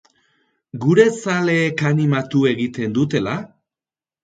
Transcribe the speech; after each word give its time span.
Gure 0.85 1.05
zaleek 1.17 1.85
animatu 1.91 2.43
egiten 2.55 2.99
dutela? 2.99 3.39